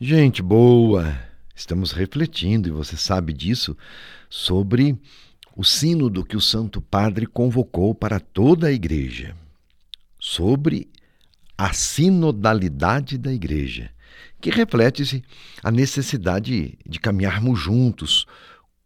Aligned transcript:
Gente 0.00 0.42
boa, 0.42 1.16
estamos 1.54 1.92
refletindo, 1.92 2.68
e 2.68 2.72
você 2.72 2.96
sabe 2.96 3.32
disso, 3.32 3.76
sobre 4.28 4.98
o 5.56 5.62
sínodo 5.62 6.24
que 6.24 6.36
o 6.36 6.40
Santo 6.40 6.80
Padre 6.80 7.26
convocou 7.26 7.94
para 7.94 8.18
toda 8.18 8.66
a 8.66 8.72
Igreja, 8.72 9.36
sobre 10.18 10.90
a 11.56 11.72
sinodalidade 11.72 13.16
da 13.16 13.32
Igreja, 13.32 13.88
que 14.40 14.50
reflete-se 14.50 15.22
a 15.62 15.70
necessidade 15.70 16.76
de 16.84 16.98
caminharmos 16.98 17.60
juntos 17.60 18.26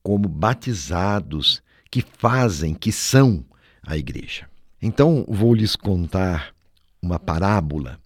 como 0.03 0.29
batizados 0.29 1.63
que 1.91 2.03
fazem, 2.03 2.75
que 2.75 2.93
são 2.93 3.43
a 3.83 3.97
Igreja. 3.97 4.47
Então, 4.81 5.25
vou 5.27 5.55
lhes 5.55 5.75
contar 5.75 6.55
uma 7.01 7.19
parábola 7.19 7.99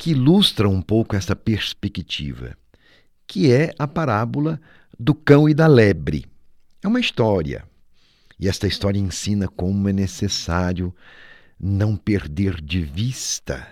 que 0.00 0.12
ilustra 0.12 0.66
um 0.66 0.80
pouco 0.80 1.14
essa 1.14 1.36
perspectiva, 1.36 2.56
que 3.26 3.52
é 3.52 3.74
a 3.78 3.86
parábola 3.86 4.58
do 4.98 5.14
cão 5.14 5.46
e 5.46 5.52
da 5.52 5.66
lebre. 5.66 6.24
É 6.82 6.88
uma 6.88 6.98
história. 6.98 7.66
E 8.38 8.48
esta 8.48 8.66
história 8.66 8.98
ensina 8.98 9.46
como 9.46 9.90
é 9.90 9.92
necessário 9.92 10.94
não 11.60 11.98
perder 11.98 12.62
de 12.62 12.80
vista 12.80 13.68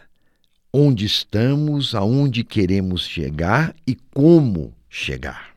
onde 0.70 1.06
estamos, 1.06 1.94
aonde 1.94 2.44
queremos 2.44 3.06
chegar 3.06 3.74
e 3.86 3.94
como 3.94 4.74
chegar. 4.86 5.54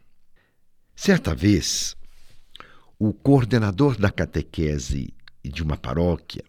Certa 0.96 1.35
vez, 1.35 1.98
o 2.98 3.12
coordenador 3.12 3.98
da 3.98 4.10
catequese 4.10 5.13
de 5.44 5.62
uma 5.62 5.76
paróquia 5.76 6.46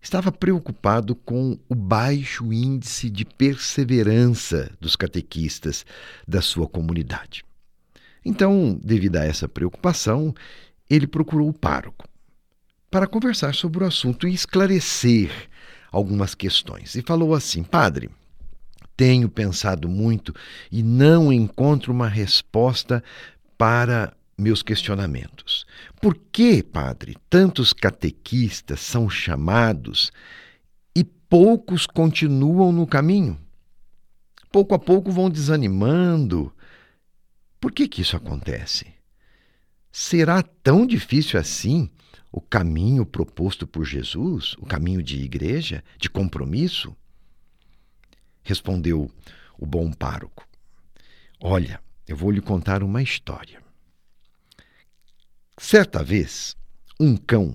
estava 0.00 0.32
preocupado 0.32 1.14
com 1.14 1.58
o 1.68 1.74
baixo 1.74 2.52
índice 2.52 3.10
de 3.10 3.24
perseverança 3.24 4.70
dos 4.80 4.96
catequistas 4.96 5.84
da 6.26 6.40
sua 6.40 6.66
comunidade. 6.66 7.44
Então, 8.24 8.78
devido 8.82 9.16
a 9.16 9.24
essa 9.24 9.48
preocupação, 9.48 10.34
ele 10.88 11.06
procurou 11.06 11.48
o 11.48 11.54
pároco 11.54 12.08
para 12.90 13.06
conversar 13.06 13.54
sobre 13.54 13.84
o 13.84 13.86
assunto 13.86 14.26
e 14.26 14.34
esclarecer 14.34 15.30
algumas 15.92 16.34
questões. 16.34 16.94
E 16.94 17.02
falou 17.02 17.34
assim: 17.34 17.62
Padre, 17.62 18.10
tenho 18.96 19.28
pensado 19.28 19.88
muito 19.88 20.34
e 20.70 20.82
não 20.82 21.32
encontro 21.32 21.92
uma 21.92 22.08
resposta 22.08 23.02
para 23.56 24.12
meus 24.40 24.62
questionamentos. 24.62 25.66
Por 26.00 26.16
que, 26.32 26.62
padre, 26.62 27.16
tantos 27.28 27.72
catequistas 27.72 28.80
são 28.80 29.08
chamados 29.08 30.10
e 30.94 31.04
poucos 31.04 31.86
continuam 31.86 32.72
no 32.72 32.86
caminho? 32.86 33.38
Pouco 34.50 34.74
a 34.74 34.78
pouco 34.78 35.12
vão 35.12 35.30
desanimando. 35.30 36.52
Por 37.60 37.70
que, 37.70 37.86
que 37.86 38.02
isso 38.02 38.16
acontece? 38.16 38.86
Será 39.92 40.42
tão 40.42 40.86
difícil 40.86 41.38
assim 41.38 41.90
o 42.32 42.40
caminho 42.40 43.04
proposto 43.04 43.66
por 43.66 43.84
Jesus, 43.84 44.54
o 44.58 44.66
caminho 44.66 45.02
de 45.02 45.20
igreja, 45.20 45.84
de 45.98 46.08
compromisso? 46.08 46.96
Respondeu 48.42 49.10
o 49.58 49.66
bom 49.66 49.92
pároco: 49.92 50.48
Olha, 51.40 51.80
eu 52.06 52.16
vou 52.16 52.30
lhe 52.30 52.40
contar 52.40 52.82
uma 52.82 53.02
história. 53.02 53.62
Certa 55.62 56.02
vez, 56.02 56.56
um 56.98 57.18
cão 57.18 57.54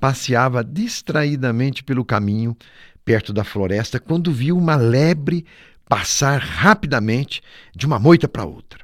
passeava 0.00 0.64
distraidamente 0.64 1.84
pelo 1.84 2.02
caminho 2.02 2.56
perto 3.04 3.30
da 3.30 3.44
floresta 3.44 4.00
quando 4.00 4.32
viu 4.32 4.56
uma 4.56 4.74
lebre 4.74 5.44
passar 5.86 6.40
rapidamente 6.40 7.42
de 7.76 7.84
uma 7.84 7.98
moita 7.98 8.26
para 8.26 8.46
outra. 8.46 8.80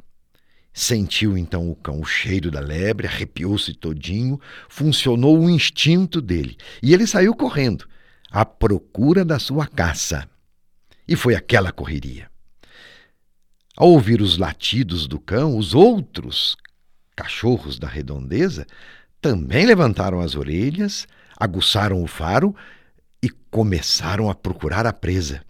Sentiu 0.71 1.37
então 1.37 1.71
o 1.71 1.75
cão 1.75 1.99
o 1.99 2.05
cheiro 2.05 2.51
da 2.51 2.61
lebre, 2.61 3.07
arrepiou-se 3.07 3.73
todinho, 3.73 4.39
funcionou 4.69 5.41
o 5.41 5.49
instinto 5.49 6.21
dele 6.21 6.59
e 6.83 6.93
ele 6.93 7.07
saiu 7.07 7.35
correndo 7.35 7.89
à 8.31 8.45
procura 8.45 9.25
da 9.25 9.39
sua 9.39 9.67
caça. 9.67 10.29
E 11.09 11.17
foi 11.17 11.35
aquela 11.35 11.73
correria. 11.73 12.31
Ao 13.75 13.89
ouvir 13.89 14.21
os 14.21 14.37
latidos 14.37 15.09
do 15.09 15.19
cão, 15.19 15.57
os 15.57 15.75
outros 15.75 16.55
cachorros 17.17 17.79
da 17.79 17.89
redondeza 17.89 18.67
também 19.21 19.67
levantaram 19.67 20.21
as 20.21 20.35
orelhas, 20.35 21.07
aguçaram 21.37 22.03
o 22.03 22.07
faro 22.07 22.55
e 23.23 23.29
começaram 23.29 24.31
a 24.31 24.35
procurar 24.35 24.87
a 24.87 24.93
presa. 24.93 25.45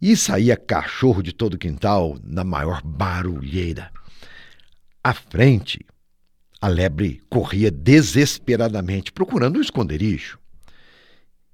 E 0.00 0.16
saía 0.16 0.56
cachorro 0.56 1.22
de 1.22 1.32
todo 1.32 1.54
o 1.54 1.58
quintal 1.58 2.18
na 2.24 2.42
maior 2.42 2.82
barulheira. 2.82 3.92
À 5.04 5.14
frente, 5.14 5.86
a 6.60 6.66
lebre 6.66 7.20
corria 7.28 7.70
desesperadamente 7.70 9.12
procurando 9.12 9.58
um 9.58 9.62
esconderijo. 9.62 10.38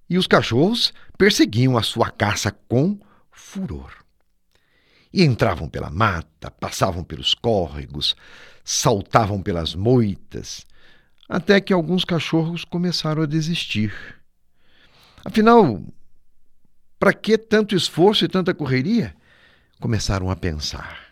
E 0.08 0.16
os 0.16 0.26
cachorros 0.26 0.94
perseguiam 1.18 1.76
a 1.76 1.82
sua 1.82 2.10
caça 2.10 2.50
com 2.50 2.98
furor. 3.30 3.92
E 5.12 5.24
entravam 5.24 5.68
pela 5.68 5.90
mata, 5.90 6.50
passavam 6.50 7.02
pelos 7.02 7.34
córregos, 7.34 8.14
saltavam 8.64 9.42
pelas 9.42 9.74
moitas, 9.74 10.66
até 11.28 11.60
que 11.60 11.72
alguns 11.72 12.04
cachorros 12.04 12.64
começaram 12.64 13.22
a 13.22 13.26
desistir. 13.26 13.92
Afinal, 15.24 15.82
para 16.98 17.12
que 17.12 17.38
tanto 17.38 17.74
esforço 17.74 18.24
e 18.24 18.28
tanta 18.28 18.54
correria? 18.54 19.14
Começaram 19.80 20.30
a 20.30 20.36
pensar. 20.36 21.08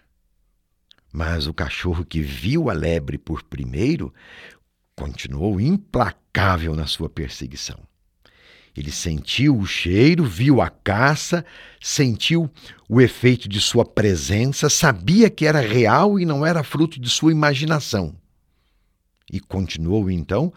Mas 1.12 1.46
o 1.46 1.54
cachorro 1.54 2.04
que 2.04 2.20
viu 2.20 2.68
a 2.68 2.72
lebre 2.72 3.16
por 3.16 3.42
primeiro 3.42 4.12
continuou 4.94 5.60
implacável 5.60 6.74
na 6.74 6.86
sua 6.86 7.08
perseguição. 7.08 7.78
Ele 8.76 8.92
sentiu 8.92 9.56
o 9.56 9.66
cheiro, 9.66 10.24
viu 10.24 10.60
a 10.60 10.68
caça, 10.68 11.44
sentiu 11.80 12.50
o 12.88 13.00
efeito 13.00 13.48
de 13.48 13.58
sua 13.58 13.86
presença, 13.86 14.68
sabia 14.68 15.30
que 15.30 15.46
era 15.46 15.60
real 15.60 16.20
e 16.20 16.26
não 16.26 16.44
era 16.44 16.62
fruto 16.62 17.00
de 17.00 17.08
sua 17.08 17.32
imaginação. 17.32 18.14
E 19.32 19.40
continuou 19.40 20.10
então 20.10 20.52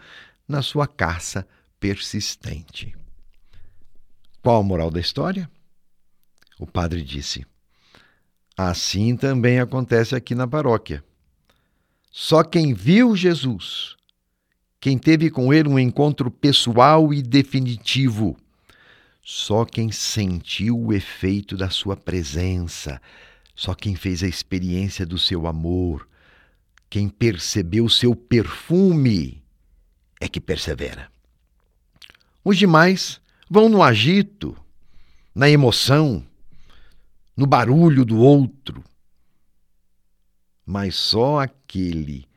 na 0.46 0.60
sua 0.60 0.86
caça 0.86 1.46
persistente. 1.78 2.94
Qual 4.42 4.60
a 4.60 4.62
moral 4.62 4.90
da 4.90 5.00
história? 5.00 5.50
O 6.58 6.66
padre 6.66 7.02
disse: 7.02 7.46
Assim 8.56 9.16
também 9.16 9.60
acontece 9.60 10.14
aqui 10.14 10.34
na 10.34 10.46
paróquia. 10.46 11.02
Só 12.10 12.44
quem 12.44 12.74
viu 12.74 13.16
Jesus 13.16 13.96
quem 14.80 14.96
teve 14.96 15.30
com 15.30 15.52
ele 15.52 15.68
um 15.68 15.78
encontro 15.78 16.30
pessoal 16.30 17.12
e 17.12 17.20
definitivo. 17.20 18.34
Só 19.22 19.66
quem 19.66 19.92
sentiu 19.92 20.78
o 20.78 20.92
efeito 20.92 21.54
da 21.56 21.68
sua 21.68 21.94
presença, 21.94 23.00
só 23.54 23.74
quem 23.74 23.94
fez 23.94 24.22
a 24.22 24.26
experiência 24.26 25.04
do 25.04 25.18
seu 25.18 25.46
amor, 25.46 26.08
quem 26.88 27.10
percebeu 27.10 27.84
o 27.84 27.90
seu 27.90 28.16
perfume, 28.16 29.42
é 30.18 30.26
que 30.26 30.40
persevera. 30.40 31.12
Os 32.42 32.56
demais 32.56 33.20
vão 33.48 33.68
no 33.68 33.82
agito, 33.82 34.56
na 35.34 35.48
emoção, 35.48 36.24
no 37.36 37.46
barulho 37.46 38.04
do 38.04 38.18
outro. 38.18 38.82
Mas 40.64 40.94
só 40.94 41.40
aquele 41.40 42.29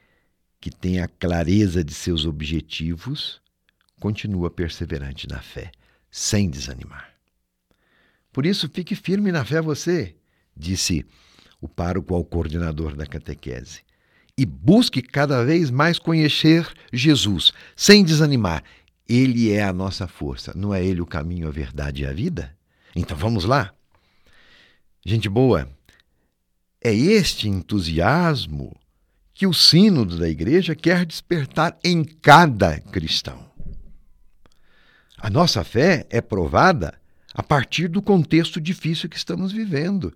que 0.63 0.71
tem 0.71 1.01
a 1.01 1.09
clareza 1.09 1.83
de 1.83 1.93
seus 1.93 2.25
objetivos, 2.25 3.41
continua 3.99 4.49
perseverante 4.49 5.27
na 5.27 5.41
fé, 5.41 5.69
sem 6.09 6.49
desanimar. 6.49 7.09
Por 8.31 8.45
isso, 8.45 8.69
fique 8.69 8.95
firme 8.95 9.29
na 9.29 9.43
fé 9.43 9.61
você, 9.61 10.15
disse 10.55 11.05
o 11.59 11.67
pároco 11.67 12.15
ao 12.15 12.23
coordenador 12.23 12.95
da 12.95 13.05
catequese. 13.05 13.81
E 14.37 14.45
busque 14.45 15.01
cada 15.01 15.43
vez 15.43 15.69
mais 15.69 15.99
conhecer 15.99 16.65
Jesus, 16.93 17.51
sem 17.75 18.01
desanimar. 18.01 18.63
Ele 19.05 19.51
é 19.51 19.65
a 19.65 19.73
nossa 19.73 20.07
força, 20.07 20.53
não 20.55 20.73
é 20.73 20.81
ele 20.81 21.01
o 21.01 21.05
caminho, 21.05 21.49
a 21.49 21.51
verdade 21.51 22.03
e 22.03 22.05
a 22.05 22.13
vida? 22.13 22.55
Então 22.95 23.17
vamos 23.17 23.43
lá. 23.43 23.73
Gente 25.05 25.27
boa, 25.27 25.69
é 26.81 26.95
este 26.95 27.49
entusiasmo 27.49 28.73
que 29.33 29.47
o 29.47 29.53
sínodo 29.53 30.17
da 30.17 30.29
igreja 30.29 30.75
quer 30.75 31.05
despertar 31.05 31.77
em 31.83 32.03
cada 32.03 32.79
cristão. 32.79 33.51
A 35.17 35.29
nossa 35.29 35.63
fé 35.63 36.05
é 36.09 36.21
provada 36.21 36.99
a 37.33 37.41
partir 37.41 37.87
do 37.87 38.01
contexto 38.01 38.61
difícil 38.61 39.09
que 39.09 39.17
estamos 39.17 39.51
vivendo, 39.51 40.13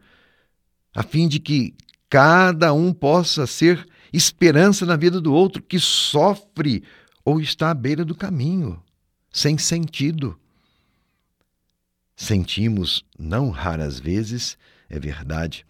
a 0.93 1.01
fim 1.01 1.27
de 1.27 1.39
que 1.39 1.73
cada 2.09 2.73
um 2.73 2.93
possa 2.93 3.47
ser 3.47 3.87
esperança 4.13 4.85
na 4.85 4.95
vida 4.95 5.19
do 5.19 5.33
outro 5.33 5.61
que 5.61 5.79
sofre 5.79 6.83
ou 7.25 7.41
está 7.41 7.71
à 7.71 7.73
beira 7.73 8.05
do 8.05 8.15
caminho, 8.15 8.81
sem 9.31 9.57
sentido. 9.57 10.39
Sentimos, 12.15 13.03
não 13.17 13.49
raras 13.49 13.99
vezes, 13.99 14.57
é 14.89 14.99
verdade, 14.99 15.65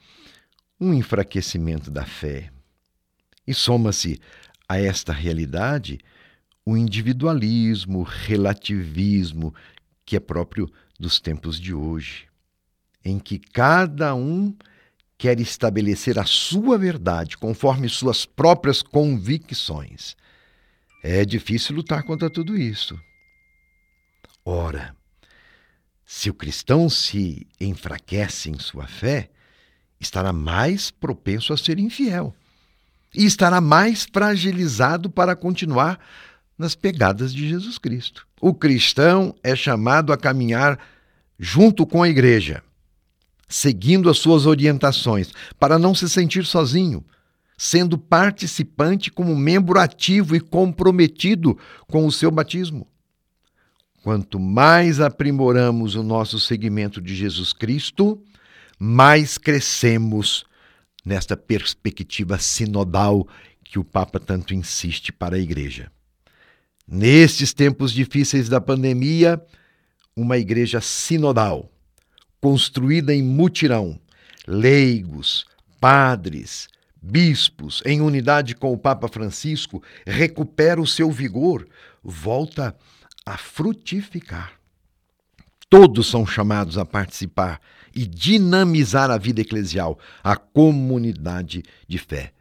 um 0.80 0.94
enfraquecimento 0.94 1.90
da 1.90 2.06
fé. 2.06 2.52
E 3.48 3.54
soma-se 3.54 4.20
a 4.68 4.78
esta 4.78 5.14
realidade 5.14 6.00
o 6.66 6.76
individualismo, 6.76 8.00
o 8.00 8.04
relativismo 8.04 9.56
que 10.06 10.18
é 10.18 10.20
próprio 10.20 10.70
dos 11.00 11.18
tempos 11.18 11.58
de 11.58 11.74
hoje, 11.74 12.28
em 13.06 13.18
que 13.18 13.40
cada 13.40 14.14
um 14.14 14.54
quer 15.18 15.40
estabelecer 15.40 16.20
a 16.20 16.26
sua 16.26 16.78
verdade 16.78 17.38
conforme 17.38 17.88
suas 17.88 18.26
próprias 18.26 18.82
convicções. 18.82 20.18
É 21.02 21.24
difícil 21.24 21.74
lutar 21.74 22.04
contra 22.04 22.30
tudo 22.30 22.58
isso. 22.58 23.00
Ora, 24.44 24.94
se 26.06 26.30
o 26.30 26.34
cristão 26.34 26.90
se 26.90 27.48
enfraquece 27.62 28.50
em 28.50 28.60
sua 28.60 28.88
fé, 28.88 29.30
estará 30.00 30.34
mais 30.34 30.92
propenso 30.92 31.54
a 31.54 31.58
ser 31.58 31.80
infiel 31.80 32.36
e 33.18 33.26
estará 33.26 33.60
mais 33.60 34.06
fragilizado 34.06 35.10
para 35.10 35.36
continuar 35.36 36.00
nas 36.56 36.76
pegadas 36.76 37.34
de 37.34 37.50
Jesus 37.50 37.80
Cristo. 37.80 38.28
O 38.40 38.54
cristão 38.54 39.36
é 39.44 39.56
chamado 39.56 40.14
a 40.14 40.18
caminhar 40.18 40.78
junto 41.40 41.84
com 41.86 42.04
a 42.04 42.10
igreja, 42.10 42.62
seguindo 43.50 44.08
as 44.08 44.20
suas 44.20 44.46
orientações, 44.46 45.32
para 45.60 45.80
não 45.80 45.96
se 45.96 46.08
sentir 46.08 46.46
sozinho, 46.46 47.04
sendo 47.58 47.98
participante 47.98 49.12
como 49.12 49.36
membro 49.36 49.80
ativo 49.80 50.36
e 50.36 50.40
comprometido 50.40 51.58
com 51.88 52.06
o 52.06 52.12
seu 52.12 52.30
batismo. 52.30 52.88
Quanto 54.04 54.40
mais 54.40 55.00
aprimoramos 55.00 55.96
o 55.96 56.04
nosso 56.04 56.40
seguimento 56.40 57.02
de 57.02 57.16
Jesus 57.16 57.52
Cristo, 57.52 58.22
mais 58.80 59.40
crescemos 59.40 60.46
nesta 61.08 61.38
perspectiva 61.38 62.38
sinodal 62.38 63.26
que 63.64 63.80
o 63.80 63.84
Papa 63.84 64.20
tanto 64.20 64.54
insiste 64.54 65.14
para 65.14 65.38
a 65.38 65.40
Igreja. 65.40 65.90
Nestes 66.86 67.54
tempos 67.54 67.94
difíceis 67.94 68.50
da 68.50 68.60
pandemia, 68.60 69.42
uma 70.16 70.38
igreja 70.38 70.82
sinodal, 70.82 71.72
construída 72.42 73.14
em 73.14 73.24
mutirão, 73.24 73.98
leigos, 74.46 75.46
padres, 75.80 76.68
bispos, 77.02 77.82
em 77.86 78.02
unidade 78.02 78.54
com 78.54 78.74
o 78.74 78.78
Papa 78.78 79.08
Francisco, 79.08 79.82
recupera 80.06 80.82
o 80.82 80.88
seu 80.88 81.10
vigor, 81.10 81.68
volta 82.04 82.76
a 83.26 83.38
frutificar. 83.38 84.57
Todos 85.70 86.08
são 86.08 86.26
chamados 86.26 86.78
a 86.78 86.86
participar 86.86 87.60
e 87.94 88.06
dinamizar 88.06 89.12
a 89.12 89.18
vida 89.18 89.42
eclesial, 89.42 90.00
a 90.24 90.36
comunidade 90.36 91.64
de 91.88 91.98
fé. 91.98 92.34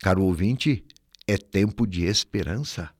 Caro 0.00 0.22
ouvinte, 0.22 0.84
é 1.26 1.36
tempo 1.36 1.86
de 1.86 2.04
esperança. 2.04 2.90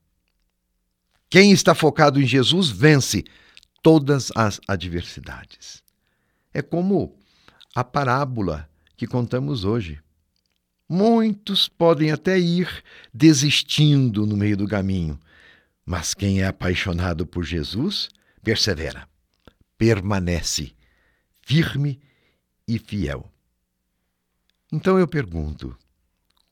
Quem 1.29 1.51
está 1.51 1.73
focado 1.73 2.21
em 2.21 2.25
Jesus 2.25 2.69
vence 2.69 3.23
todas 3.81 4.31
as 4.35 4.59
adversidades. 4.67 5.81
É 6.53 6.61
como 6.61 7.15
a 7.75 7.83
parábola 7.83 8.69
que 8.97 9.07
contamos 9.07 9.63
hoje. 9.63 9.99
Muitos 10.87 11.69
podem 11.69 12.11
até 12.11 12.37
ir 12.39 12.67
desistindo 13.13 14.25
no 14.25 14.35
meio 14.35 14.57
do 14.57 14.67
caminho, 14.67 15.19
mas 15.85 16.13
quem 16.13 16.41
é 16.41 16.47
apaixonado 16.47 17.25
por 17.25 17.43
Jesus 17.43 18.09
persevera, 18.43 19.07
permanece 19.79 20.75
firme 21.41 21.99
e 22.67 22.77
fiel. 22.77 23.33
Então 24.71 24.99
eu 24.99 25.07
pergunto: 25.07 25.75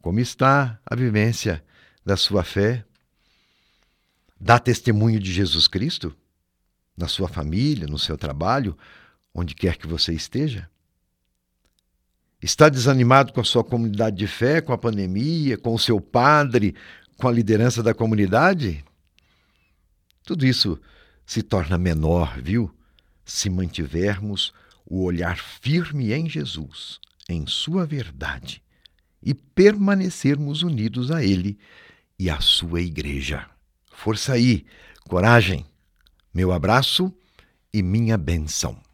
como 0.01 0.19
está 0.19 0.81
a 0.83 0.95
vivência 0.95 1.63
da 2.03 2.17
sua 2.17 2.43
fé 2.43 2.83
Dá 4.39 4.59
testemunho 4.59 5.19
de 5.19 5.31
Jesus 5.31 5.67
Cristo? 5.67 6.15
Na 6.95 7.07
sua 7.07 7.27
família, 7.27 7.87
no 7.87 7.97
seu 7.97 8.17
trabalho, 8.17 8.77
onde 9.33 9.55
quer 9.55 9.77
que 9.77 9.87
você 9.87 10.13
esteja? 10.13 10.69
Está 12.41 12.69
desanimado 12.69 13.33
com 13.33 13.41
a 13.41 13.43
sua 13.43 13.63
comunidade 13.63 14.15
de 14.15 14.27
fé, 14.27 14.61
com 14.61 14.71
a 14.71 14.77
pandemia, 14.77 15.57
com 15.57 15.73
o 15.73 15.79
seu 15.79 15.99
padre, 15.99 16.75
com 17.17 17.27
a 17.27 17.31
liderança 17.31 17.81
da 17.81 17.93
comunidade? 17.93 18.83
Tudo 20.23 20.45
isso 20.45 20.79
se 21.25 21.41
torna 21.41 21.77
menor, 21.77 22.39
viu? 22.41 22.71
Se 23.27 23.49
mantivermos 23.49 24.53
o 24.85 25.03
olhar 25.03 25.37
firme 25.37 26.13
em 26.13 26.29
Jesus, 26.29 26.97
em 27.27 27.45
Sua 27.45 27.85
verdade, 27.85 28.63
e 29.21 29.33
permanecermos 29.33 30.63
unidos 30.63 31.11
a 31.11 31.21
Ele 31.21 31.59
e 32.17 32.29
à 32.29 32.39
Sua 32.39 32.81
Igreja. 32.81 33.45
Força 33.91 34.31
aí, 34.33 34.65
coragem. 35.09 35.65
Meu 36.33 36.53
abraço 36.53 37.13
e 37.73 37.83
minha 37.83 38.17
benção. 38.17 38.86